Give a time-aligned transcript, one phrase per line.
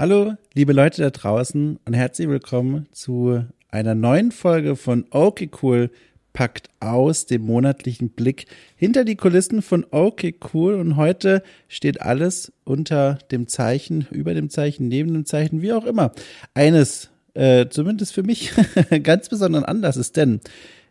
[0.00, 5.90] Hallo, liebe Leute da draußen und herzlich willkommen zu einer neuen Folge von Okay Cool
[6.32, 10.74] packt aus, dem monatlichen Blick hinter die Kulissen von Okay Cool.
[10.74, 15.84] Und heute steht alles unter dem Zeichen, über dem Zeichen, neben dem Zeichen, wie auch
[15.84, 16.12] immer.
[16.54, 18.52] Eines, äh, zumindest für mich,
[19.02, 20.38] ganz besonderen Anlasses, denn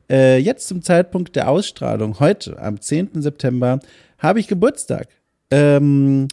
[0.10, 3.22] äh, jetzt zum Zeitpunkt der Ausstrahlung, heute am 10.
[3.22, 3.80] September,
[4.18, 5.08] habe ich Geburtstag.
[5.50, 6.28] Ähm,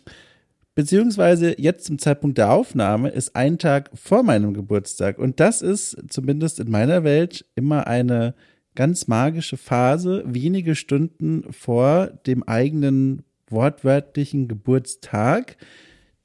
[0.74, 5.18] beziehungsweise jetzt zum Zeitpunkt der Aufnahme ist ein Tag vor meinem Geburtstag.
[5.18, 8.34] Und das ist zumindest in meiner Welt immer eine
[8.74, 15.56] ganz magische Phase, wenige Stunden vor dem eigenen wortwörtlichen Geburtstag,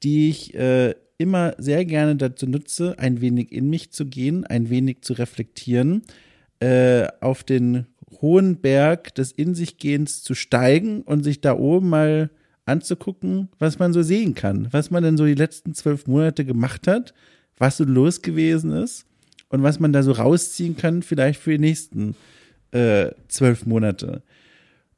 [0.03, 4.69] die ich äh, immer sehr gerne dazu nutze, ein wenig in mich zu gehen, ein
[4.69, 6.03] wenig zu reflektieren,
[6.59, 7.85] äh, auf den
[8.21, 12.31] hohen Berg des In sich Gehens zu steigen und sich da oben mal
[12.69, 16.87] anzugucken, was man so sehen kann, was man denn so die letzten zwölf Monate gemacht
[16.87, 17.13] hat,
[17.57, 19.05] was so los gewesen ist
[19.49, 22.15] und was man da so rausziehen kann, vielleicht für die nächsten
[22.71, 24.21] äh, zwölf Monate.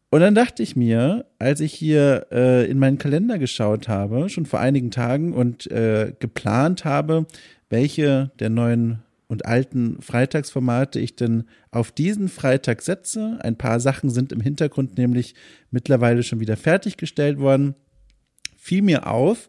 [0.10, 4.46] Und dann dachte ich mir, als ich hier äh, in meinen Kalender geschaut habe, schon
[4.46, 7.26] vor einigen Tagen und äh, geplant habe,
[7.70, 9.00] welche der neuen
[9.32, 13.40] und alten Freitagsformate ich denn auf diesen Freitag setze.
[13.42, 15.36] Ein paar Sachen sind im Hintergrund nämlich
[15.70, 17.76] mittlerweile schon wieder fertiggestellt worden.
[18.58, 19.48] Fiel mir auf,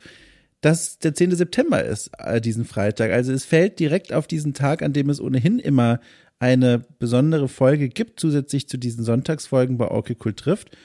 [0.61, 1.33] dass der 10.
[1.33, 3.11] September ist, äh, diesen Freitag.
[3.11, 5.99] Also es fällt direkt auf diesen Tag, an dem es ohnehin immer
[6.39, 10.77] eine besondere Folge gibt, zusätzlich zu diesen Sonntagsfolgen bei Orky Cool trifft.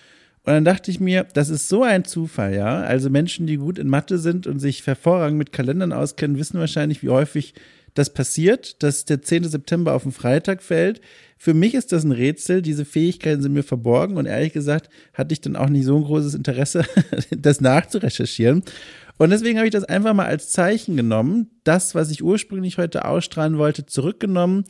[0.44, 2.82] Und dann dachte ich mir, das ist so ein Zufall, ja.
[2.82, 7.04] Also Menschen, die gut in Mathe sind und sich hervorragend mit Kalendern auskennen, wissen wahrscheinlich,
[7.04, 7.54] wie häufig
[7.94, 9.46] das passiert, dass der 10.
[9.46, 11.02] September auf den Freitag fällt.
[11.38, 12.62] Für mich ist das ein Rätsel.
[12.62, 16.04] Diese Fähigkeiten sind mir verborgen und ehrlich gesagt hatte ich dann auch nicht so ein
[16.04, 16.84] großes Interesse,
[17.38, 18.64] das nachzurecherchieren.
[19.18, 23.06] Und deswegen habe ich das einfach mal als Zeichen genommen, das, was ich ursprünglich heute
[23.06, 24.66] ausstrahlen wollte, zurückgenommen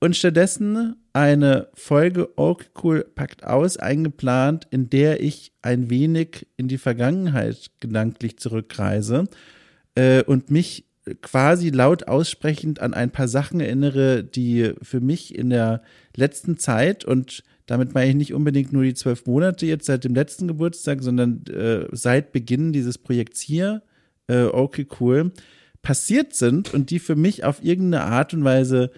[0.00, 6.68] und stattdessen eine Folge Oak Cool packt aus eingeplant, in der ich ein wenig in
[6.68, 9.24] die Vergangenheit gedanklich zurückreise
[9.94, 10.84] äh, und mich
[11.22, 15.82] quasi laut aussprechend an ein paar Sachen erinnere, die für mich in der
[16.16, 20.14] letzten Zeit und damit meine ich nicht unbedingt nur die zwölf Monate jetzt seit dem
[20.14, 23.82] letzten Geburtstag, sondern äh, seit Beginn dieses Projekts hier,
[24.28, 25.32] äh, okay, cool,
[25.82, 28.90] passiert sind und die für mich auf irgendeine Art und Weise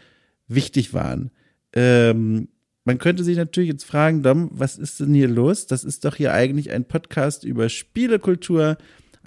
[0.49, 1.31] wichtig waren.
[1.73, 2.49] Ähm,
[2.85, 5.67] man könnte sich natürlich jetzt fragen, Dom, was ist denn hier los?
[5.67, 8.79] Das ist doch hier eigentlich ein Podcast über Spielekultur,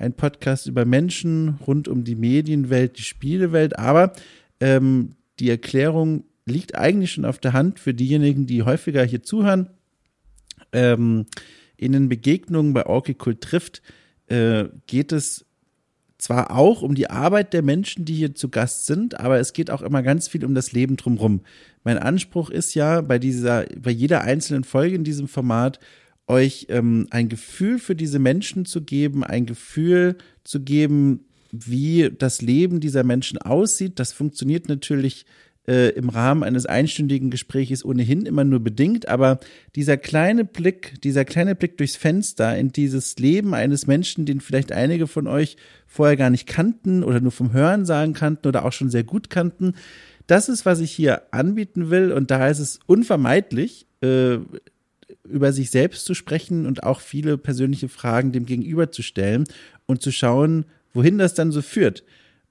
[0.01, 3.77] ein Podcast über Menschen rund um die Medienwelt, die Spielewelt.
[3.77, 4.13] Aber
[4.59, 9.69] ähm, die Erklärung liegt eigentlich schon auf der Hand für diejenigen, die häufiger hier zuhören.
[10.73, 11.27] Ähm,
[11.77, 13.81] in den Begegnungen bei Orkicult trifft
[14.27, 15.45] äh, geht es
[16.17, 19.71] zwar auch um die Arbeit der Menschen, die hier zu Gast sind, aber es geht
[19.71, 21.41] auch immer ganz viel um das Leben drumherum.
[21.83, 25.79] Mein Anspruch ist ja bei dieser, bei jeder einzelnen Folge in diesem Format
[26.27, 32.41] euch ähm, ein Gefühl für diese Menschen zu geben, ein Gefühl zu geben, wie das
[32.41, 33.99] Leben dieser Menschen aussieht.
[33.99, 35.25] Das funktioniert natürlich
[35.67, 39.39] äh, im Rahmen eines einstündigen Gesprächs ohnehin immer nur bedingt, aber
[39.75, 44.71] dieser kleine Blick, dieser kleine Blick durchs Fenster in dieses Leben eines Menschen, den vielleicht
[44.71, 48.73] einige von euch vorher gar nicht kannten oder nur vom Hören sagen kannten oder auch
[48.73, 49.75] schon sehr gut kannten,
[50.27, 54.37] das ist, was ich hier anbieten will und da ist es unvermeidlich, äh,
[55.23, 59.45] über sich selbst zu sprechen und auch viele persönliche Fragen dem Gegenüber zu stellen
[59.85, 62.03] und zu schauen, wohin das dann so führt.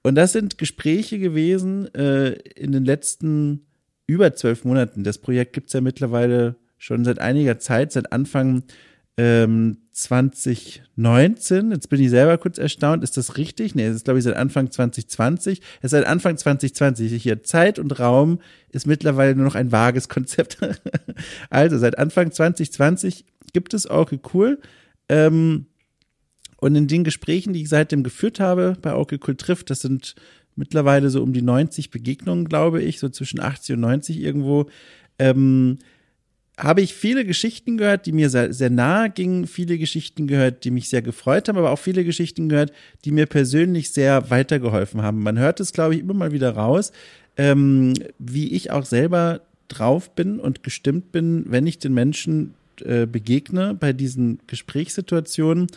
[0.02, 3.66] Und das sind Gespräche gewesen äh, in den letzten
[4.06, 5.04] über zwölf Monaten.
[5.04, 8.64] Das Projekt gibt es ja mittlerweile schon seit einiger Zeit, seit Anfang
[9.20, 11.72] ähm, 2019.
[11.72, 13.04] Jetzt bin ich selber kurz erstaunt.
[13.04, 13.74] Ist das richtig?
[13.74, 15.60] Nee, es ist, glaube ich, seit Anfang 2020.
[15.80, 17.22] Es ist seit Anfang 2020.
[17.22, 20.56] Hier Zeit und Raum ist mittlerweile nur noch ein vages Konzept.
[21.50, 24.58] also seit Anfang 2020 gibt es Orke Cool.
[25.10, 25.66] Ähm,
[26.56, 30.14] und in den Gesprächen, die ich seitdem geführt habe bei Orke Cool trifft, das sind
[30.56, 34.70] mittlerweile so um die 90 Begegnungen, glaube ich, so zwischen 80 und 90 irgendwo.
[35.18, 35.78] Ähm,
[36.62, 40.70] habe ich viele Geschichten gehört, die mir sehr, sehr nahe gingen, viele Geschichten gehört, die
[40.70, 42.72] mich sehr gefreut haben, aber auch viele Geschichten gehört,
[43.04, 45.22] die mir persönlich sehr weitergeholfen haben.
[45.22, 46.92] Man hört es, glaube ich, immer mal wieder raus,
[47.36, 52.54] ähm, wie ich auch selber drauf bin und gestimmt bin, wenn ich den Menschen
[52.84, 55.68] äh, begegne bei diesen Gesprächssituationen.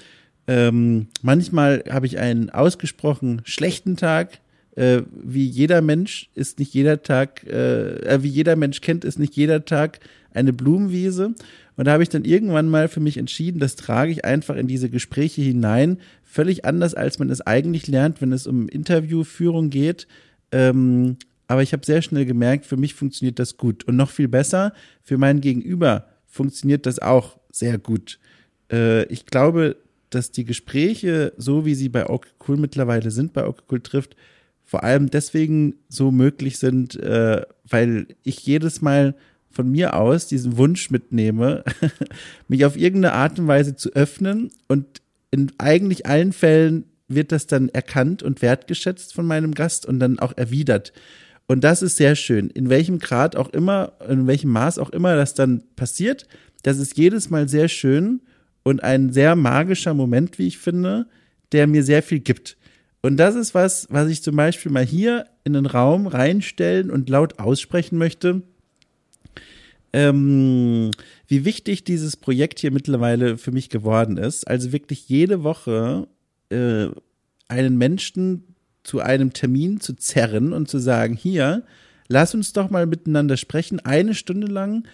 [0.47, 4.39] Ähm, manchmal habe ich einen ausgesprochen schlechten Tag,
[4.75, 9.19] äh, wie jeder Mensch ist nicht jeder Tag, äh, äh, wie jeder Mensch kennt, ist
[9.19, 9.99] nicht jeder Tag
[10.33, 11.35] eine Blumenwiese.
[11.75, 14.67] Und da habe ich dann irgendwann mal für mich entschieden, das trage ich einfach in
[14.67, 20.07] diese Gespräche hinein, völlig anders, als man es eigentlich lernt, wenn es um Interviewführung geht.
[20.51, 21.17] Ähm,
[21.47, 23.83] aber ich habe sehr schnell gemerkt, für mich funktioniert das gut.
[23.85, 28.19] Und noch viel besser, für mein Gegenüber funktioniert das auch sehr gut.
[28.71, 29.75] Äh, ich glaube,
[30.09, 34.15] dass die Gespräche, so wie sie bei Okay Cool mittlerweile sind, bei Okay Cool trifft,
[34.65, 39.15] vor allem deswegen so möglich sind, äh, weil ich jedes Mal
[39.49, 41.63] von mir aus diesen Wunsch mitnehme,
[42.47, 45.01] mich auf irgendeine Art und Weise zu öffnen und
[45.31, 50.19] in eigentlich allen Fällen wird das dann erkannt und wertgeschätzt von meinem Gast und dann
[50.19, 50.93] auch erwidert.
[51.47, 52.49] Und das ist sehr schön.
[52.49, 56.27] In welchem Grad auch immer, in welchem Maß auch immer das dann passiert,
[56.63, 58.21] das ist jedes Mal sehr schön
[58.63, 61.07] und ein sehr magischer Moment, wie ich finde,
[61.51, 62.57] der mir sehr viel gibt.
[63.05, 67.09] Und das ist was, was ich zum Beispiel mal hier in den Raum reinstellen und
[67.09, 68.41] laut aussprechen möchte.
[69.91, 70.89] Ähm,
[71.27, 74.47] wie wichtig dieses Projekt hier mittlerweile für mich geworden ist.
[74.47, 76.07] Also wirklich jede Woche
[76.49, 76.87] äh,
[77.49, 81.63] einen Menschen zu einem Termin zu zerren und zu sagen, hier,
[82.07, 84.87] lass uns doch mal miteinander sprechen, eine Stunde lang.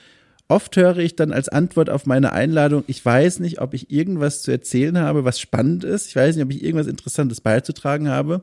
[0.52, 4.42] Oft höre ich dann als Antwort auf meine Einladung, ich weiß nicht, ob ich irgendwas
[4.42, 6.08] zu erzählen habe, was spannend ist.
[6.08, 8.42] Ich weiß nicht, ob ich irgendwas Interessantes beizutragen habe.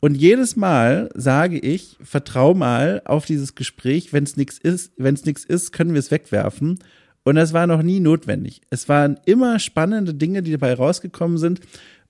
[0.00, 5.14] Und jedes Mal sage ich, vertrau mal auf dieses Gespräch, wenn es nichts ist, wenn
[5.14, 6.78] es nichts ist, können wir es wegwerfen.
[7.24, 8.62] Und das war noch nie notwendig.
[8.70, 11.60] Es waren immer spannende Dinge, die dabei rausgekommen sind.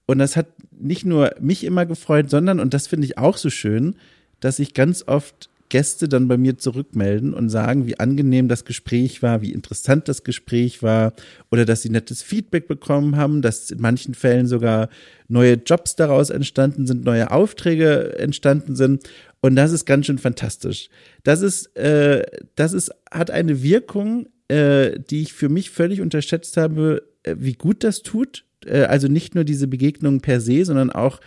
[0.06, 3.50] Und das hat nicht nur mich immer gefreut, sondern, und das finde ich auch so
[3.50, 3.96] schön,
[4.38, 9.22] dass sich ganz oft Gäste dann bei mir zurückmelden und sagen, wie angenehm das Gespräch
[9.22, 11.12] war, wie interessant das Gespräch war
[11.50, 14.88] oder dass sie nettes Feedback bekommen haben, dass in manchen Fällen sogar
[15.28, 19.08] neue Jobs daraus entstanden sind, neue Aufträge entstanden sind.
[19.40, 20.88] Und das ist ganz schön fantastisch.
[21.22, 22.24] Das ist, äh,
[22.54, 27.54] das ist, hat eine Wirkung, äh, die ich für mich völlig unterschätzt habe, äh, wie
[27.54, 31.20] gut das tut äh, also nicht nur diese Begegnungen per se, sondern auch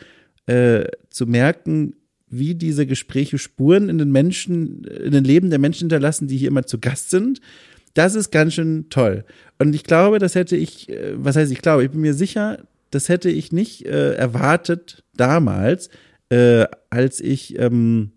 [0.48, 1.96] äh, zu merken,
[2.30, 6.50] wie diese Gespräche Spuren in den Menschen, in den Leben der Menschen hinterlassen, die hier
[6.50, 7.40] immer zu Gast sind.
[7.94, 9.26] Das ist ganz schön toll.
[9.60, 12.68] Und ich glaube, das hätte ich, äh, was heißt ich glaube, ich bin mir sicher,
[12.92, 15.90] das hätte ich nicht äh, erwartet damals,
[16.30, 18.12] äh, als ich ähm,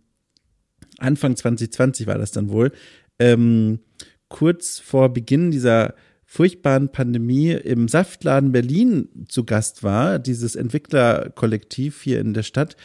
[0.98, 2.72] Anfang 2020 war das dann wohl,
[3.18, 3.80] ähm,
[4.28, 12.20] kurz vor Beginn dieser furchtbaren Pandemie im Saftladen Berlin zu Gast war, dieses Entwicklerkollektiv hier
[12.20, 12.76] in der Stadt.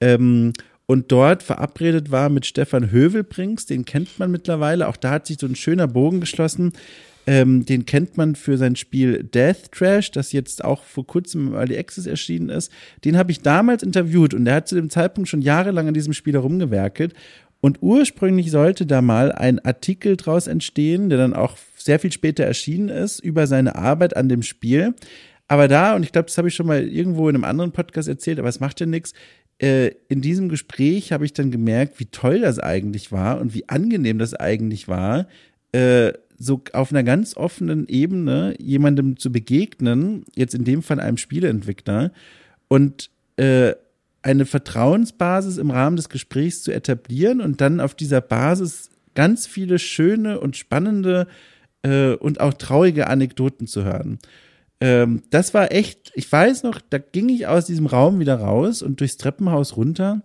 [0.00, 0.52] Ähm,
[0.86, 4.88] und dort verabredet war mit Stefan Hövelbrings, den kennt man mittlerweile.
[4.88, 6.72] Auch da hat sich so ein schöner Bogen geschlossen.
[7.26, 11.54] Ähm, den kennt man für sein Spiel Death Trash, das jetzt auch vor kurzem im
[11.54, 12.70] Early Access erschienen ist.
[13.04, 16.12] Den habe ich damals interviewt und der hat zu dem Zeitpunkt schon jahrelang an diesem
[16.12, 17.14] Spiel herumgewerkelt.
[17.62, 22.44] Und ursprünglich sollte da mal ein Artikel draus entstehen, der dann auch sehr viel später
[22.44, 24.94] erschienen ist, über seine Arbeit an dem Spiel.
[25.48, 28.08] Aber da, und ich glaube, das habe ich schon mal irgendwo in einem anderen Podcast
[28.08, 29.14] erzählt, aber es macht ja nichts.
[29.58, 33.68] Äh, in diesem Gespräch habe ich dann gemerkt, wie toll das eigentlich war und wie
[33.68, 35.28] angenehm das eigentlich war,
[35.72, 41.16] äh, so auf einer ganz offenen Ebene jemandem zu begegnen, jetzt in dem Fall einem
[41.16, 42.12] Spieleentwickler,
[42.66, 43.74] und äh,
[44.22, 49.78] eine Vertrauensbasis im Rahmen des Gesprächs zu etablieren und dann auf dieser Basis ganz viele
[49.78, 51.28] schöne und spannende
[51.82, 54.18] und auch traurige Anekdoten zu hören.
[54.84, 58.82] Ähm, das war echt, ich weiß noch, da ging ich aus diesem Raum wieder raus
[58.82, 60.20] und durchs Treppenhaus runter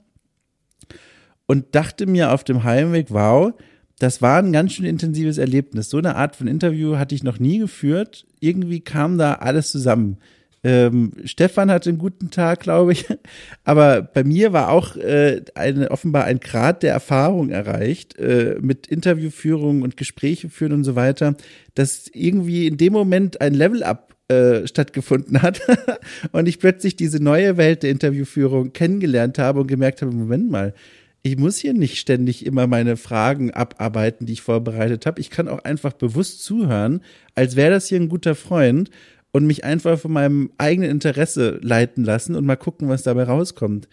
[1.46, 3.54] und dachte mir auf dem Heimweg, wow,
[4.00, 5.90] das war ein ganz schön intensives Erlebnis.
[5.90, 8.26] So eine Art von Interview hatte ich noch nie geführt.
[8.42, 10.18] Irgendwie kam da alles zusammen.
[10.62, 13.06] Ähm, Stefan hatte einen guten Tag, glaube ich.
[13.64, 18.88] Aber bei mir war auch äh, eine, offenbar ein Grad der Erfahrung erreicht, äh, mit
[18.88, 21.36] Interviewführung und Gespräche führen und so weiter,
[21.76, 25.62] dass irgendwie in dem Moment ein Level-up äh, stattgefunden hat
[26.32, 30.74] und ich plötzlich diese neue Welt der Interviewführung kennengelernt habe und gemerkt habe, Moment mal,
[31.22, 35.20] ich muss hier nicht ständig immer meine Fragen abarbeiten, die ich vorbereitet habe.
[35.20, 37.02] Ich kann auch einfach bewusst zuhören,
[37.36, 38.90] als wäre das hier ein guter Freund
[39.32, 43.90] und mich einfach von meinem eigenen Interesse leiten lassen und mal gucken, was dabei rauskommt.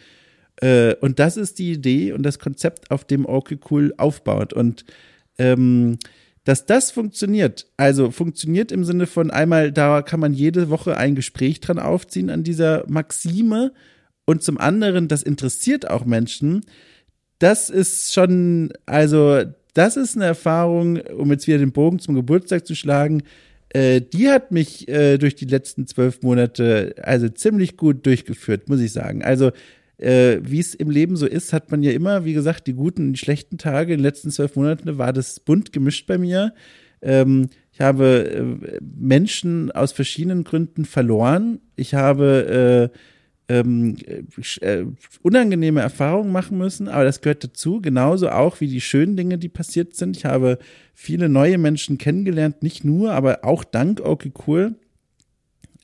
[0.60, 4.52] Äh, und das ist die Idee und das Konzept, auf dem Okay Cool aufbaut.
[4.52, 4.84] Und
[5.38, 5.98] ähm,
[6.46, 11.16] dass das funktioniert, also funktioniert im Sinne von einmal, da kann man jede Woche ein
[11.16, 13.72] Gespräch dran aufziehen an dieser Maxime
[14.26, 16.64] und zum anderen, das interessiert auch Menschen.
[17.40, 19.42] Das ist schon, also
[19.74, 23.24] das ist eine Erfahrung, um jetzt wieder den Bogen zum Geburtstag zu schlagen,
[23.70, 28.78] äh, die hat mich äh, durch die letzten zwölf Monate also ziemlich gut durchgeführt, muss
[28.78, 29.24] ich sagen.
[29.24, 29.50] Also
[29.98, 33.08] äh, wie es im Leben so ist, hat man ja immer, wie gesagt, die guten
[33.08, 33.92] und die schlechten Tage.
[33.92, 36.54] In den letzten zwölf Monaten war das bunt gemischt bei mir.
[37.02, 41.60] Ähm, ich habe äh, Menschen aus verschiedenen Gründen verloren.
[41.76, 42.98] Ich habe äh,
[43.48, 43.96] ähm,
[44.60, 44.84] äh,
[45.22, 49.48] unangenehme Erfahrungen machen müssen, aber das gehört dazu, genauso auch wie die schönen Dinge, die
[49.48, 50.16] passiert sind.
[50.16, 50.58] Ich habe
[50.94, 54.74] viele neue Menschen kennengelernt, nicht nur, aber auch dank Okay Cool.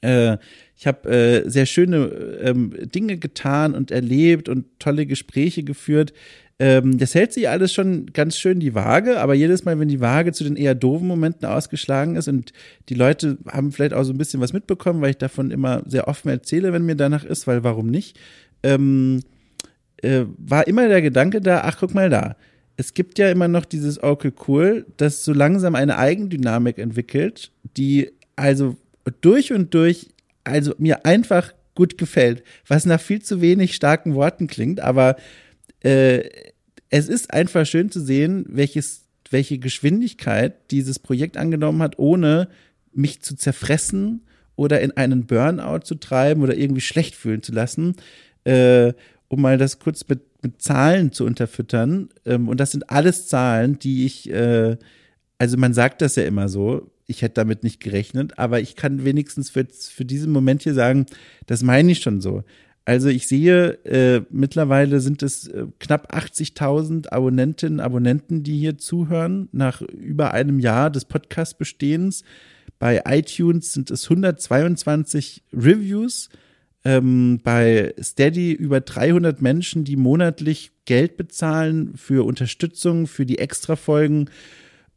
[0.02, 0.38] Äh,
[0.76, 2.06] ich habe äh, sehr schöne
[2.42, 6.12] ähm, Dinge getan und erlebt und tolle Gespräche geführt.
[6.58, 10.00] Ähm, das hält sich alles schon ganz schön die Waage, aber jedes Mal, wenn die
[10.00, 12.52] Waage zu den eher doofen Momenten ausgeschlagen ist und
[12.88, 16.08] die Leute haben vielleicht auch so ein bisschen was mitbekommen, weil ich davon immer sehr
[16.08, 18.18] offen erzähle, wenn mir danach ist, weil warum nicht,
[18.62, 19.22] ähm,
[20.02, 22.36] äh, war immer der Gedanke da, ach guck mal da,
[22.76, 28.10] es gibt ja immer noch dieses Okay Cool, das so langsam eine Eigendynamik entwickelt, die
[28.36, 28.76] also
[29.20, 30.10] durch und durch
[30.44, 35.16] also mir einfach gut gefällt, was nach viel zu wenig starken Worten klingt, aber
[35.80, 36.28] äh,
[36.90, 42.48] es ist einfach schön zu sehen, welches, welche Geschwindigkeit dieses Projekt angenommen hat, ohne
[42.92, 44.22] mich zu zerfressen
[44.56, 47.96] oder in einen Burnout zu treiben oder irgendwie schlecht fühlen zu lassen.
[48.44, 48.92] Äh,
[49.32, 52.10] um mal das kurz mit, mit Zahlen zu unterfüttern.
[52.26, 54.76] Ähm, und das sind alles Zahlen, die ich, äh,
[55.42, 59.04] also man sagt das ja immer so, ich hätte damit nicht gerechnet, aber ich kann
[59.04, 61.06] wenigstens für, für diesen Moment hier sagen,
[61.46, 62.44] das meine ich schon so.
[62.84, 69.48] Also ich sehe, äh, mittlerweile sind es äh, knapp 80.000 Abonnentinnen, Abonnenten, die hier zuhören,
[69.50, 72.22] nach über einem Jahr des Podcast-Bestehens.
[72.78, 76.28] Bei iTunes sind es 122 Reviews.
[76.84, 84.28] Ähm, bei Steady über 300 Menschen, die monatlich Geld bezahlen für Unterstützung, für die Extra-Folgen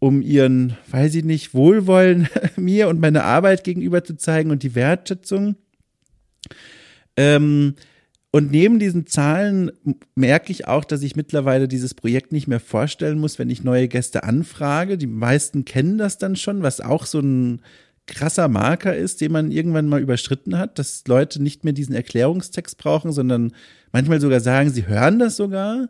[0.06, 4.76] um ihren, weiß ich nicht, Wohlwollen mir und meiner Arbeit gegenüber zu zeigen und die
[4.76, 5.56] Wertschätzung.
[7.18, 7.74] Ähm,
[8.30, 9.72] und neben diesen Zahlen
[10.14, 13.88] merke ich auch, dass ich mittlerweile dieses Projekt nicht mehr vorstellen muss, wenn ich neue
[13.88, 15.00] Gäste anfrage.
[15.00, 17.64] Die meisten kennen das dann schon, was auch so ein
[18.06, 22.78] krasser Marker ist, den man irgendwann mal überschritten hat, dass Leute nicht mehr diesen Erklärungstext
[22.78, 23.54] brauchen, sondern
[23.92, 25.90] manchmal sogar sagen, sie hören das sogar.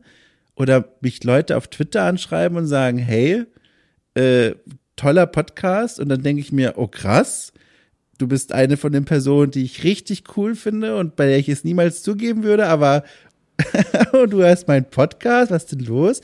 [0.55, 3.43] Oder mich Leute auf Twitter anschreiben und sagen, hey,
[4.15, 4.55] äh,
[4.95, 7.53] toller Podcast und dann denke ich mir, oh krass,
[8.17, 11.50] du bist eine von den Personen, die ich richtig cool finde und bei der ich
[11.50, 13.03] es niemals zugeben würde, aber
[14.29, 16.22] du hast meinen Podcast, was ist denn los?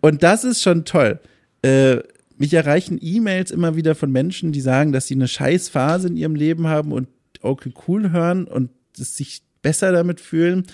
[0.00, 1.18] Und das ist schon toll.
[1.62, 1.98] Äh,
[2.36, 6.16] mich erreichen E-Mails immer wieder von Menschen, die sagen, dass sie eine scheiß Phase in
[6.16, 7.08] ihrem Leben haben und
[7.40, 10.66] okay cool hören und sich besser damit fühlen.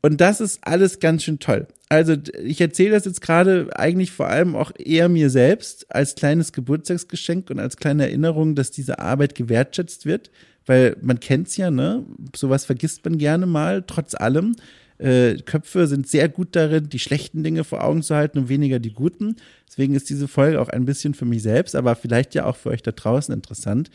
[0.00, 1.66] Und das ist alles ganz schön toll.
[1.92, 6.54] Also ich erzähle das jetzt gerade eigentlich vor allem auch eher mir selbst als kleines
[6.54, 10.30] Geburtstagsgeschenk und als kleine Erinnerung, dass diese Arbeit gewertschätzt wird,
[10.64, 12.06] weil man kennt's ja, ne?
[12.34, 14.56] Sowas vergisst man gerne mal, trotz allem.
[14.96, 18.78] Äh, Köpfe sind sehr gut darin, die schlechten Dinge vor Augen zu halten und weniger
[18.78, 19.36] die guten.
[19.68, 22.70] Deswegen ist diese Folge auch ein bisschen für mich selbst, aber vielleicht ja auch für
[22.70, 23.90] euch da draußen interessant,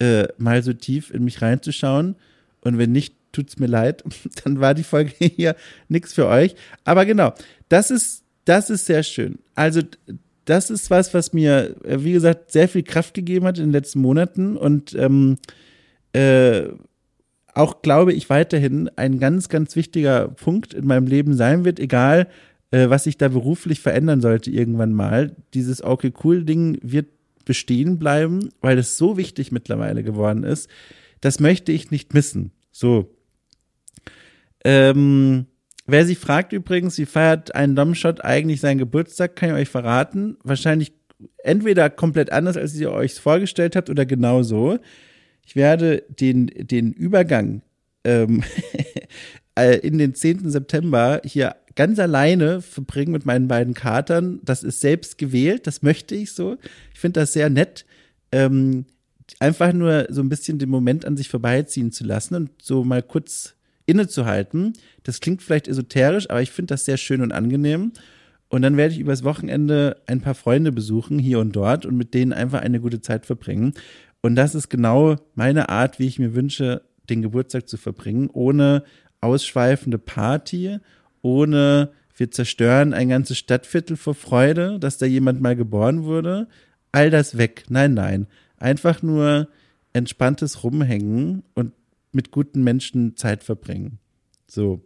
[0.00, 2.16] äh, mal so tief in mich reinzuschauen.
[2.60, 4.02] Und wenn nicht, tut's mir leid,
[4.44, 5.56] dann war die Folge hier
[5.88, 6.54] nichts für euch.
[6.84, 7.32] Aber genau,
[7.68, 9.38] das ist, das ist sehr schön.
[9.54, 9.82] Also,
[10.44, 13.72] das ist was, was mir, äh, wie gesagt, sehr viel Kraft gegeben hat in den
[13.72, 15.38] letzten Monaten und ähm,
[16.12, 16.68] äh,
[17.52, 22.28] auch glaube ich weiterhin ein ganz, ganz wichtiger Punkt in meinem Leben sein wird, egal
[22.70, 25.34] äh, was sich da beruflich verändern sollte irgendwann mal.
[25.54, 27.06] Dieses okay cool Ding wird
[27.44, 30.68] bestehen bleiben, weil es so wichtig mittlerweile geworden ist.
[31.20, 32.52] Das möchte ich nicht missen.
[32.72, 33.15] So,
[34.64, 35.46] ähm,
[35.86, 40.36] wer sich fragt übrigens, wie feiert ein Domshot eigentlich seinen Geburtstag, kann ich euch verraten.
[40.42, 40.92] Wahrscheinlich
[41.42, 44.78] entweder komplett anders, als ihr euch vorgestellt habt, oder genau so.
[45.46, 47.62] Ich werde den, den Übergang
[48.04, 48.42] ähm,
[49.58, 50.50] äh, in den 10.
[50.50, 54.40] September hier ganz alleine verbringen mit meinen beiden Katern.
[54.42, 56.56] Das ist selbst gewählt, das möchte ich so.
[56.92, 57.84] Ich finde das sehr nett.
[58.32, 58.86] Ähm,
[59.38, 63.02] einfach nur so ein bisschen den Moment an sich vorbeiziehen zu lassen und so mal
[63.02, 63.55] kurz
[63.86, 64.74] innezuhalten.
[65.02, 67.92] Das klingt vielleicht esoterisch, aber ich finde das sehr schön und angenehm.
[68.48, 72.14] Und dann werde ich übers Wochenende ein paar Freunde besuchen, hier und dort, und mit
[72.14, 73.74] denen einfach eine gute Zeit verbringen.
[74.20, 78.84] Und das ist genau meine Art, wie ich mir wünsche, den Geburtstag zu verbringen, ohne
[79.20, 80.78] ausschweifende Party,
[81.22, 86.48] ohne wir zerstören ein ganzes Stadtviertel vor Freude, dass da jemand mal geboren wurde.
[86.92, 87.64] All das weg.
[87.68, 88.26] Nein, nein.
[88.56, 89.48] Einfach nur
[89.92, 91.72] entspanntes Rumhängen und
[92.16, 93.98] mit guten Menschen Zeit verbringen.
[94.48, 94.80] So.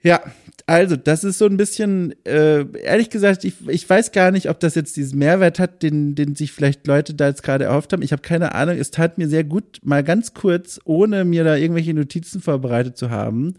[0.00, 0.20] Ja,
[0.66, 4.60] also das ist so ein bisschen, äh, ehrlich gesagt, ich, ich weiß gar nicht, ob
[4.60, 8.02] das jetzt diesen Mehrwert hat, den, den sich vielleicht Leute da jetzt gerade erhofft haben.
[8.02, 8.76] Ich habe keine Ahnung.
[8.76, 13.10] Es tat mir sehr gut, mal ganz kurz, ohne mir da irgendwelche Notizen vorbereitet zu
[13.10, 13.54] haben,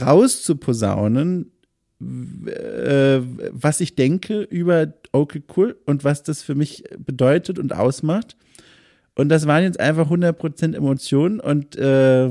[0.00, 1.50] rauszuposaunen,
[2.00, 8.36] äh, was ich denke über Okay Cool und was das für mich bedeutet und ausmacht.
[9.18, 11.40] Und das waren jetzt einfach 100% Emotionen.
[11.40, 12.30] Und äh,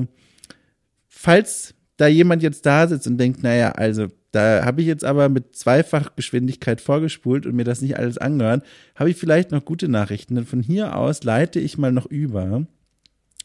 [1.10, 5.28] falls da jemand jetzt da sitzt und denkt, naja, also da habe ich jetzt aber
[5.28, 8.66] mit Zweifachgeschwindigkeit vorgespult und mir das nicht alles angehört,
[8.96, 10.36] habe ich vielleicht noch gute Nachrichten.
[10.36, 12.66] Denn von hier aus leite ich mal noch über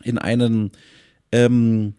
[0.04, 0.70] in einen
[1.32, 1.94] ähm,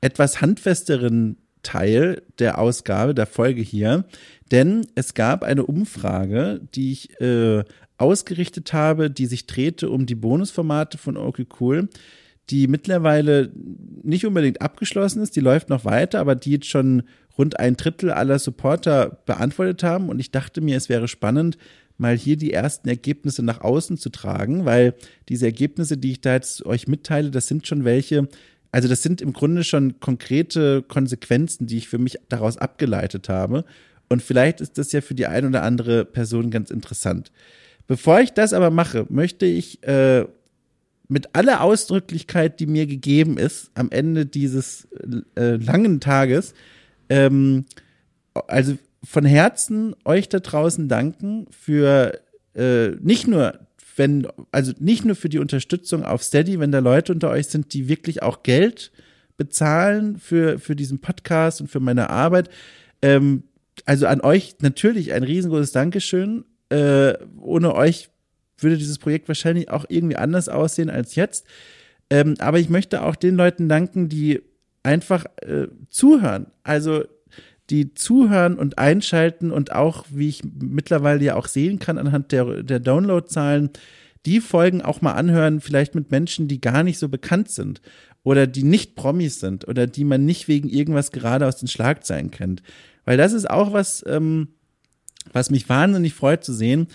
[0.00, 4.04] etwas handfesteren Teil der Ausgabe, der Folge hier.
[4.50, 7.62] Denn es gab eine Umfrage, die ich äh,
[7.98, 11.88] ausgerichtet habe, die sich drehte um die Bonusformate von Okay Cool,
[12.50, 13.52] die mittlerweile
[14.02, 17.04] nicht unbedingt abgeschlossen ist, die läuft noch weiter, aber die jetzt schon
[17.38, 20.08] rund ein Drittel aller Supporter beantwortet haben.
[20.08, 21.56] Und ich dachte mir, es wäre spannend,
[21.98, 24.94] mal hier die ersten Ergebnisse nach außen zu tragen, weil
[25.28, 28.28] diese Ergebnisse, die ich da jetzt euch mitteile, das sind schon welche,
[28.72, 33.64] also das sind im Grunde schon konkrete Konsequenzen, die ich für mich daraus abgeleitet habe.
[34.08, 37.30] Und vielleicht ist das ja für die eine oder andere Person ganz interessant.
[37.86, 40.24] Bevor ich das aber mache, möchte ich äh,
[41.08, 44.88] mit aller Ausdrücklichkeit, die mir gegeben ist, am Ende dieses
[45.36, 46.54] äh, langen Tages,
[47.08, 47.66] ähm,
[48.46, 52.20] also von Herzen euch da draußen danken für
[52.54, 53.58] äh, nicht nur
[53.96, 57.74] wenn, also nicht nur für die Unterstützung auf Steady, wenn da Leute unter euch sind,
[57.74, 58.90] die wirklich auch Geld
[59.36, 62.48] bezahlen für, für diesen Podcast und für meine Arbeit.
[63.02, 63.44] Ähm,
[63.84, 66.44] also an euch natürlich ein riesengroßes Dankeschön.
[66.72, 68.08] Äh, ohne euch
[68.58, 71.46] würde dieses Projekt wahrscheinlich auch irgendwie anders aussehen als jetzt.
[72.10, 74.40] Ähm, aber ich möchte auch den Leuten danken, die
[74.82, 76.46] einfach äh, zuhören.
[76.62, 77.04] Also
[77.70, 82.62] die zuhören und einschalten und auch, wie ich mittlerweile ja auch sehen kann anhand der,
[82.62, 83.70] der Downloadzahlen,
[84.26, 87.80] die Folgen auch mal anhören, vielleicht mit Menschen, die gar nicht so bekannt sind
[88.22, 92.30] oder die nicht Promis sind oder die man nicht wegen irgendwas gerade aus den Schlagzeilen
[92.30, 92.62] kennt.
[93.04, 94.48] Weil das ist auch was, ähm,
[95.32, 96.88] was mich wahnsinnig freut zu sehen,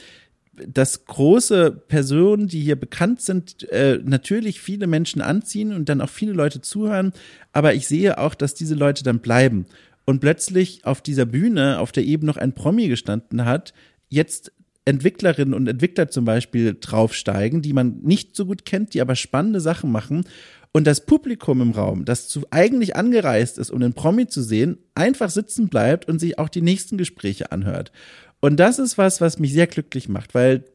[0.65, 6.09] dass große Personen, die hier bekannt sind, äh, natürlich viele Menschen anziehen und dann auch
[6.09, 7.13] viele Leute zuhören,
[7.53, 9.65] aber ich sehe auch, dass diese Leute dann bleiben
[10.05, 13.73] und plötzlich auf dieser Bühne, auf der eben noch ein Promi gestanden hat,
[14.09, 14.51] jetzt
[14.85, 19.59] Entwicklerinnen und Entwickler zum Beispiel draufsteigen, die man nicht so gut kennt, die aber spannende
[19.59, 20.23] Sachen machen.
[20.71, 24.77] Und das Publikum im Raum, das zu, eigentlich angereist ist, um den Promi zu sehen,
[24.95, 27.91] einfach sitzen bleibt und sich auch die nächsten Gespräche anhört.
[28.39, 30.65] Und das ist was, was mich sehr glücklich macht, weil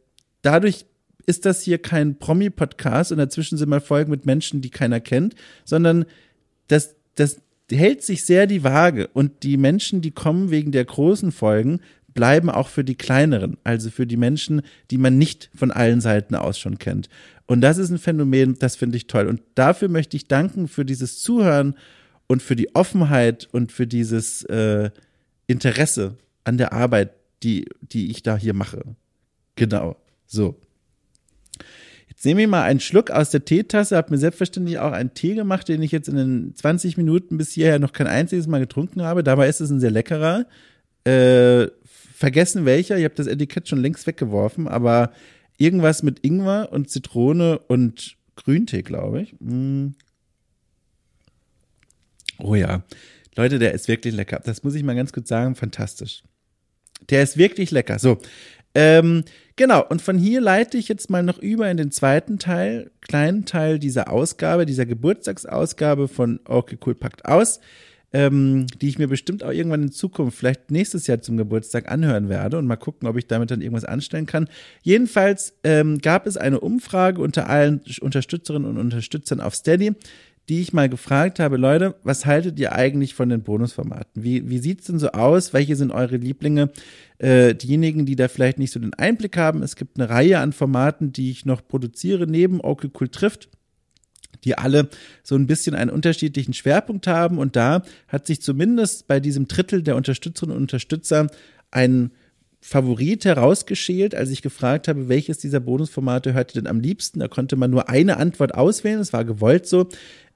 [0.42, 0.86] dadurch
[1.26, 5.34] ist das hier kein Promi-Podcast und dazwischen sind mal Folgen mit Menschen, die keiner kennt,
[5.64, 6.04] sondern
[6.66, 11.32] das, das hält sich sehr die Waage und die Menschen, die kommen wegen der großen
[11.32, 11.80] Folgen,
[12.14, 16.34] bleiben auch für die kleineren, also für die Menschen, die man nicht von allen Seiten
[16.34, 17.08] aus schon kennt.
[17.46, 19.26] Und das ist ein Phänomen, das finde ich toll.
[19.26, 21.74] Und dafür möchte ich danken für dieses Zuhören
[22.26, 24.90] und für die Offenheit und für dieses äh,
[25.46, 28.82] Interesse an der Arbeit, die, die ich da hier mache.
[29.56, 29.96] Genau.
[30.26, 30.58] So.
[32.08, 35.34] Jetzt nehme ich mal einen Schluck aus der Teetasse, habe mir selbstverständlich auch einen Tee
[35.34, 39.02] gemacht, den ich jetzt in den 20 Minuten bis hierher noch kein einziges Mal getrunken
[39.02, 39.24] habe.
[39.24, 40.46] Dabei ist es ein sehr leckerer.
[41.04, 41.66] Äh,
[42.22, 45.12] vergessen welcher, ich habe das Etikett schon längst weggeworfen, aber
[45.58, 49.34] irgendwas mit Ingwer und Zitrone und Grüntee, glaube ich.
[49.40, 49.88] Mm.
[52.38, 52.84] Oh ja.
[53.34, 54.40] Leute, der ist wirklich lecker.
[54.44, 56.22] Das muss ich mal ganz kurz sagen, fantastisch.
[57.10, 57.98] Der ist wirklich lecker.
[57.98, 58.18] So,
[58.76, 59.24] ähm,
[59.56, 63.46] genau, und von hier leite ich jetzt mal noch über in den zweiten Teil, kleinen
[63.46, 67.58] Teil dieser Ausgabe, dieser Geburtstagsausgabe von Okay Cool Packt aus,
[68.12, 72.28] ähm, die ich mir bestimmt auch irgendwann in Zukunft, vielleicht nächstes Jahr zum Geburtstag anhören
[72.28, 74.48] werde und mal gucken, ob ich damit dann irgendwas anstellen kann.
[74.82, 79.92] Jedenfalls ähm, gab es eine Umfrage unter allen Unterstützerinnen und Unterstützern auf Steady,
[80.48, 84.22] die ich mal gefragt habe, Leute, was haltet ihr eigentlich von den Bonusformaten?
[84.22, 85.52] Wie, wie sieht's denn so aus?
[85.52, 86.70] Welche sind eure Lieblinge?
[87.18, 90.52] Äh, diejenigen, die da vielleicht nicht so den Einblick haben, es gibt eine Reihe an
[90.52, 93.48] Formaten, die ich noch produziere, neben Okay Cool trifft
[94.44, 94.88] die alle
[95.22, 97.38] so ein bisschen einen unterschiedlichen Schwerpunkt haben.
[97.38, 101.28] Und da hat sich zumindest bei diesem Drittel der Unterstützerinnen und Unterstützer
[101.70, 102.10] ein
[102.64, 107.18] Favorit herausgeschält, als ich gefragt habe, welches dieser Bonusformate hört ihr denn am liebsten.
[107.18, 109.88] Da konnte man nur eine Antwort auswählen, es war gewollt so.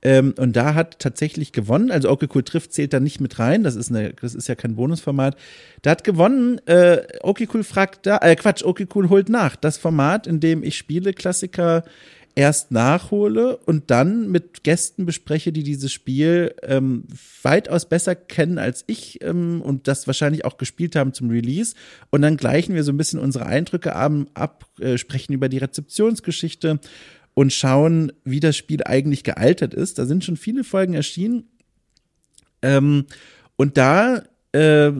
[0.02, 3.62] Ähm, und da hat tatsächlich gewonnen, also okay cool trifft zählt da nicht mit rein,
[3.62, 5.36] das ist eine, das ist ja kein Bonusformat.
[5.82, 9.54] Da hat gewonnen, äh, okay cool fragt da, äh, Quatsch, okay cool holt nach.
[9.54, 11.84] Das Format, in dem ich Spiele, Klassiker
[12.36, 17.04] erst nachhole und dann mit Gästen bespreche, die dieses Spiel ähm,
[17.42, 21.74] weitaus besser kennen als ich ähm, und das wahrscheinlich auch gespielt haben zum Release.
[22.10, 26.78] Und dann gleichen wir so ein bisschen unsere Eindrücke ab, äh, sprechen über die Rezeptionsgeschichte
[27.32, 29.98] und schauen, wie das Spiel eigentlich gealtert ist.
[29.98, 31.44] Da sind schon viele Folgen erschienen.
[32.60, 33.06] Ähm,
[33.56, 34.22] und da
[34.52, 34.92] äh,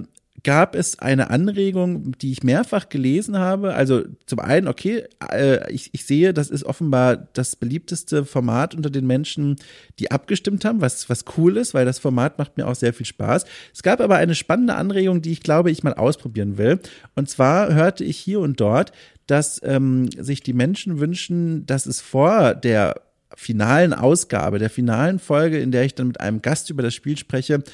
[0.47, 3.75] gab es eine Anregung, die ich mehrfach gelesen habe.
[3.75, 8.89] Also zum einen, okay, äh, ich, ich sehe, das ist offenbar das beliebteste Format unter
[8.89, 9.57] den Menschen,
[9.99, 13.07] die abgestimmt haben, was, was cool ist, weil das Format macht mir auch sehr viel
[13.07, 13.45] Spaß.
[13.75, 16.79] Es gab aber eine spannende Anregung, die ich glaube, ich mal ausprobieren will.
[17.17, 18.93] Und zwar hörte ich hier und dort,
[19.27, 23.03] dass ähm, sich die Menschen wünschen, dass es vor der
[23.35, 27.17] finalen Ausgabe, der finalen Folge, in der ich dann mit einem Gast über das Spiel
[27.17, 27.65] spreche,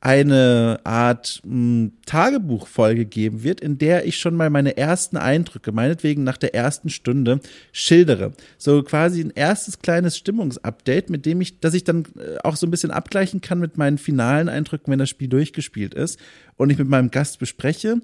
[0.00, 6.22] eine Art hm, Tagebuchfolge geben wird, in der ich schon mal meine ersten Eindrücke, meinetwegen
[6.22, 7.40] nach der ersten Stunde,
[7.72, 8.32] schildere.
[8.58, 12.66] So quasi ein erstes kleines Stimmungsupdate, mit dem ich, dass ich dann äh, auch so
[12.66, 16.20] ein bisschen abgleichen kann mit meinen finalen Eindrücken, wenn das Spiel durchgespielt ist
[16.56, 18.00] und ich mit meinem Gast bespreche.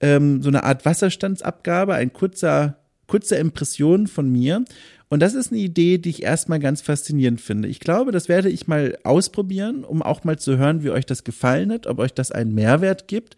[0.00, 4.64] Ähm, so eine Art Wasserstandsabgabe, ein kurzer, kurze Impression von mir.
[5.08, 7.68] Und das ist eine Idee, die ich erstmal ganz faszinierend finde.
[7.68, 11.24] Ich glaube, das werde ich mal ausprobieren, um auch mal zu hören, wie euch das
[11.24, 13.36] gefallen hat, ob euch das einen Mehrwert gibt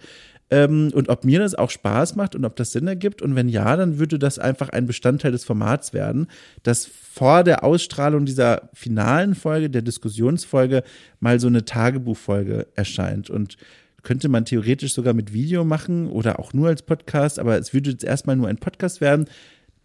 [0.50, 3.20] ähm, und ob mir das auch Spaß macht und ob das Sinn ergibt.
[3.20, 6.28] Und wenn ja, dann würde das einfach ein Bestandteil des Formats werden,
[6.62, 10.82] dass vor der Ausstrahlung dieser finalen Folge, der Diskussionsfolge,
[11.20, 13.28] mal so eine Tagebuchfolge erscheint.
[13.28, 13.56] Und
[14.02, 17.90] könnte man theoretisch sogar mit Video machen oder auch nur als Podcast, aber es würde
[17.90, 19.26] jetzt erstmal nur ein Podcast werden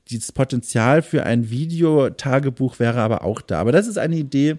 [0.10, 3.60] dieses Potenzial für ein Videotagebuch wäre aber auch da.
[3.60, 4.58] Aber das ist eine Idee,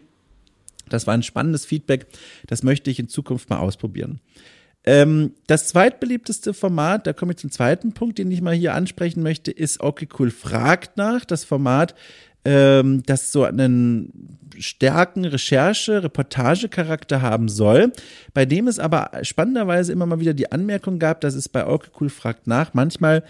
[0.89, 2.07] das war ein spannendes Feedback,
[2.47, 4.21] das möchte ich in Zukunft mal ausprobieren.
[4.85, 9.23] Ähm, das zweitbeliebteste Format, da komme ich zum zweiten Punkt, den ich mal hier ansprechen
[9.23, 11.25] möchte, ist Okay Cool fragt nach.
[11.25, 11.95] Das Format,
[12.45, 17.93] ähm, das so einen starken Recherche, Reportagecharakter haben soll,
[18.35, 21.91] bei dem es aber spannenderweise immer mal wieder die Anmerkung gab, dass es bei Okay
[22.01, 23.23] Cool fragt nach manchmal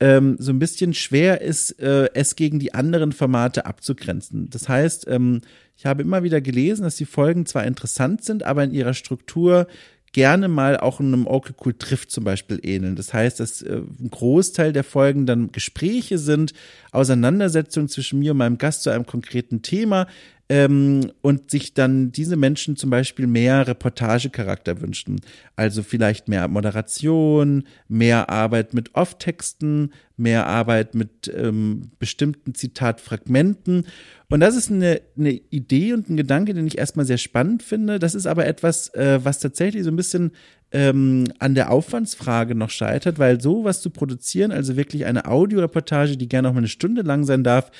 [0.00, 4.50] ähm, so ein bisschen schwer ist, äh, es gegen die anderen Formate abzugrenzen.
[4.50, 5.40] Das heißt, ähm,
[5.76, 9.66] ich habe immer wieder gelesen, dass die Folgen zwar interessant sind, aber in ihrer Struktur
[10.12, 12.96] gerne mal auch einem Okay Cool trifft zum Beispiel ähneln.
[12.96, 16.54] Das heißt, dass äh, ein Großteil der Folgen dann Gespräche sind,
[16.90, 20.06] Auseinandersetzungen zwischen mir und meinem Gast zu einem konkreten Thema,
[20.48, 25.20] ähm, und sich dann diese Menschen zum Beispiel mehr Reportagecharakter wünschen.
[25.56, 33.86] Also vielleicht mehr Moderation, mehr Arbeit mit Off-Texten, mehr Arbeit mit ähm, bestimmten Zitatfragmenten.
[34.28, 37.98] Und das ist eine, eine Idee und ein Gedanke, den ich erstmal sehr spannend finde.
[37.98, 40.30] Das ist aber etwas, äh, was tatsächlich so ein bisschen
[40.70, 46.28] ähm, an der Aufwandsfrage noch scheitert, weil sowas zu produzieren, also wirklich eine Audioreportage, die
[46.28, 47.70] gerne auch mal eine Stunde lang sein darf,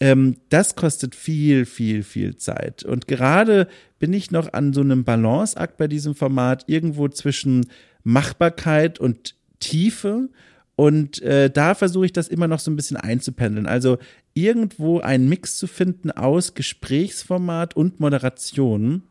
[0.00, 2.82] ähm, das kostet viel, viel, viel Zeit.
[2.82, 7.66] Und gerade bin ich noch an so einem Balanceakt bei diesem Format irgendwo zwischen
[8.02, 10.30] Machbarkeit und Tiefe.
[10.74, 13.66] Und äh, da versuche ich das immer noch so ein bisschen einzupendeln.
[13.66, 13.98] Also
[14.32, 19.02] irgendwo einen Mix zu finden aus Gesprächsformat und Moderation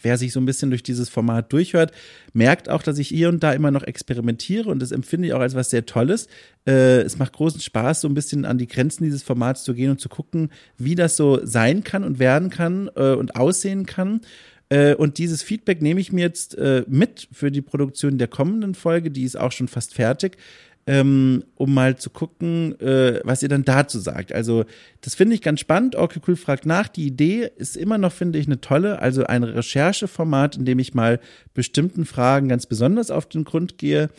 [0.00, 1.92] Wer sich so ein bisschen durch dieses Format durchhört,
[2.32, 5.40] merkt auch, dass ich hier und da immer noch experimentiere und das empfinde ich auch
[5.40, 6.28] als was sehr Tolles.
[6.64, 9.90] Äh, es macht großen Spaß, so ein bisschen an die Grenzen dieses Formats zu gehen
[9.90, 14.20] und zu gucken, wie das so sein kann und werden kann äh, und aussehen kann.
[14.68, 18.76] Äh, und dieses Feedback nehme ich mir jetzt äh, mit für die Produktion der kommenden
[18.76, 20.38] Folge, die ist auch schon fast fertig
[20.90, 24.32] ähm, um mal zu gucken, äh, was ihr dann dazu sagt.
[24.32, 24.64] Also
[25.02, 25.94] das finde ich ganz spannend.
[25.94, 26.88] Okay, cool fragt nach.
[26.88, 28.98] Die Idee ist immer noch, finde ich, eine tolle.
[28.98, 31.20] Also ein Rechercheformat, in dem ich mal
[31.54, 34.10] bestimmten Fragen ganz besonders auf den Grund gehe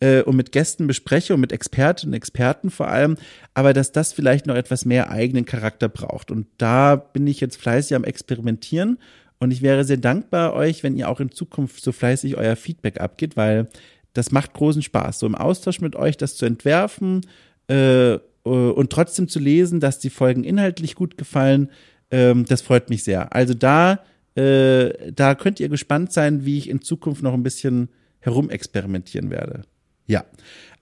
[0.00, 3.16] äh, und mit Gästen bespreche und mit Expertinnen und Experten vor allem,
[3.54, 6.30] aber dass das vielleicht noch etwas mehr eigenen Charakter braucht.
[6.30, 8.98] Und da bin ich jetzt fleißig am Experimentieren
[9.38, 13.00] und ich wäre sehr dankbar euch, wenn ihr auch in Zukunft so fleißig euer Feedback
[13.00, 13.68] abgeht, weil
[14.18, 17.22] das macht großen Spaß, so im Austausch mit euch das zu entwerfen
[17.70, 21.70] äh, äh, und trotzdem zu lesen, dass die Folgen inhaltlich gut gefallen.
[22.10, 23.32] Ähm, das freut mich sehr.
[23.32, 24.00] Also da,
[24.34, 29.62] äh, da könnt ihr gespannt sein, wie ich in Zukunft noch ein bisschen herumexperimentieren werde.
[30.06, 30.24] Ja.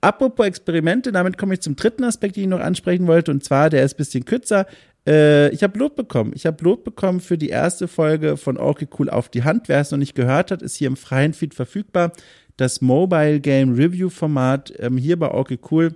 [0.01, 3.71] Apropos Experimente, damit komme ich zum dritten Aspekt, den ich noch ansprechen wollte, und zwar,
[3.71, 4.67] der ist ein bisschen kürzer.
[5.07, 6.33] Äh, ich habe Lob bekommen.
[6.35, 9.69] Ich habe Lob bekommen für die erste Folge von Okay Cool auf die Hand.
[9.69, 12.13] Wer es noch nicht gehört hat, ist hier im freien Feed verfügbar
[12.57, 15.95] das Mobile Game Review Format ähm, hier bei Okay Cool,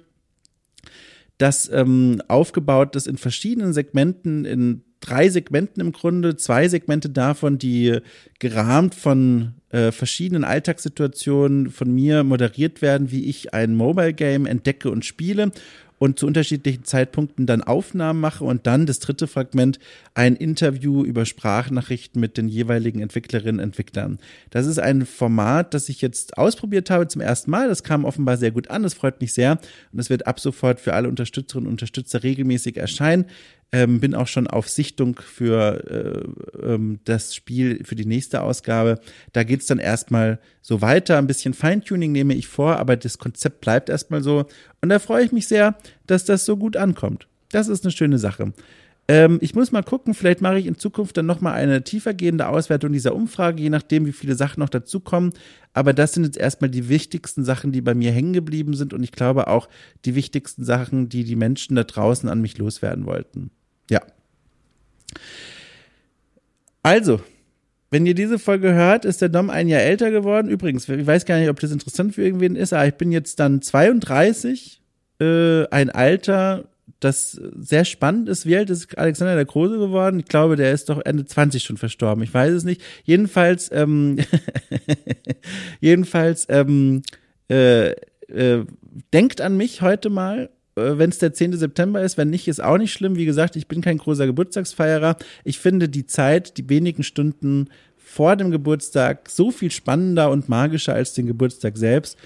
[1.38, 7.56] das ähm, aufgebaut ist in verschiedenen Segmenten, in drei Segmenten im Grunde, zwei Segmente davon,
[7.56, 7.98] die
[8.38, 14.90] gerahmt von äh, verschiedenen Alltagssituationen von mir moderiert werden, wie ich ein Mobile Game entdecke
[14.90, 15.52] und spiele
[16.00, 19.78] und zu unterschiedlichen Zeitpunkten dann Aufnahmen mache und dann das dritte Fragment
[20.14, 24.18] ein Interview über Sprachnachrichten mit den jeweiligen Entwicklerinnen und Entwicklern.
[24.48, 27.68] Das ist ein Format, das ich jetzt ausprobiert habe zum ersten Mal.
[27.68, 28.82] Das kam offenbar sehr gut an.
[28.82, 29.60] Das freut mich sehr
[29.92, 33.26] und es wird ab sofort für alle Unterstützerinnen und Unterstützer regelmäßig erscheinen.
[33.72, 35.84] Ähm, bin auch schon auf Sichtung für
[36.60, 39.00] äh, ähm, das Spiel, für die nächste Ausgabe.
[39.32, 41.18] Da geht's dann erstmal so weiter.
[41.18, 44.46] Ein bisschen Feintuning nehme ich vor, aber das Konzept bleibt erstmal so.
[44.80, 47.28] Und da freue ich mich sehr, dass das so gut ankommt.
[47.52, 48.52] Das ist eine schöne Sache.
[49.10, 52.92] Ähm, ich muss mal gucken, vielleicht mache ich in Zukunft dann nochmal eine tiefergehende Auswertung
[52.92, 55.32] dieser Umfrage, je nachdem, wie viele Sachen noch dazukommen.
[55.72, 59.02] Aber das sind jetzt erstmal die wichtigsten Sachen, die bei mir hängen geblieben sind und
[59.02, 59.68] ich glaube auch
[60.04, 63.50] die wichtigsten Sachen, die die Menschen da draußen an mich loswerden wollten.
[63.90, 64.00] Ja.
[66.82, 67.20] Also,
[67.90, 70.48] wenn ihr diese Folge hört, ist der Dom ein Jahr älter geworden.
[70.48, 73.40] Übrigens, ich weiß gar nicht, ob das interessant für irgendwen ist, aber ich bin jetzt
[73.40, 74.80] dann 32,
[75.20, 76.68] äh, ein Alter,
[77.00, 78.46] das sehr spannend ist.
[78.46, 80.20] Wie alt ist Alexander der Große geworden?
[80.20, 82.22] Ich glaube, der ist doch Ende 20 schon verstorben.
[82.22, 82.80] Ich weiß es nicht.
[83.04, 84.18] Jedenfalls, ähm,
[85.80, 87.02] jedenfalls, ähm,
[87.48, 87.90] äh,
[88.28, 88.64] äh,
[89.12, 91.54] denkt an mich heute mal wenn es der 10.
[91.54, 92.16] September ist.
[92.16, 93.16] Wenn nicht, ist auch nicht schlimm.
[93.16, 95.16] Wie gesagt, ich bin kein großer Geburtstagsfeierer.
[95.44, 100.94] Ich finde die Zeit, die wenigen Stunden vor dem Geburtstag so viel spannender und magischer
[100.94, 102.18] als den Geburtstag selbst.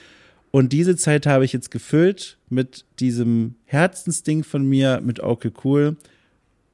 [0.50, 5.96] Und diese Zeit habe ich jetzt gefüllt mit diesem Herzensding von mir, mit Okay Cool.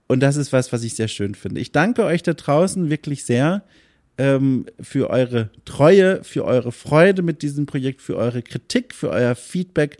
[0.06, 1.60] Und das ist was, was ich sehr schön finde.
[1.60, 3.62] Ich danke euch da draußen wirklich sehr
[4.18, 9.34] ähm, für eure Treue, für eure Freude mit diesem Projekt, für eure Kritik, für euer
[9.34, 9.98] Feedback.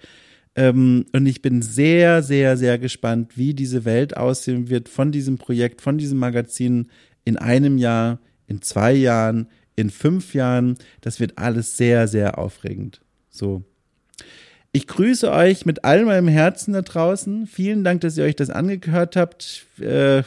[0.57, 5.39] Ähm, und ich bin sehr, sehr, sehr gespannt, wie diese Welt aussehen wird von diesem
[5.39, 6.91] Projekt, von diesem Magazin
[7.25, 10.77] in einem Jahr, in zwei Jahren, in fünf Jahren.
[11.01, 13.01] Das wird alles sehr, sehr aufregend.
[13.29, 13.63] So.
[14.73, 17.47] Ich grüße euch mit all meinem Herzen da draußen.
[17.47, 19.67] Vielen Dank, dass ihr euch das angehört habt.
[19.81, 20.23] Äh,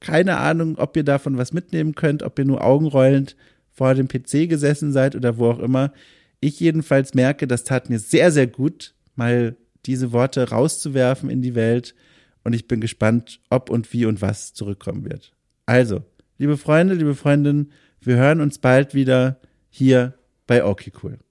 [0.00, 3.36] keine Ahnung, ob ihr davon was mitnehmen könnt, ob ihr nur augenrollend
[3.72, 5.92] vor dem PC gesessen seid oder wo auch immer.
[6.40, 11.54] Ich jedenfalls merke, das tat mir sehr, sehr gut, mal diese Worte rauszuwerfen in die
[11.54, 11.94] Welt.
[12.42, 15.34] Und ich bin gespannt, ob und wie und was zurückkommen wird.
[15.66, 16.02] Also,
[16.38, 20.14] liebe Freunde, liebe Freundinnen, wir hören uns bald wieder hier
[20.46, 21.23] bei Okay.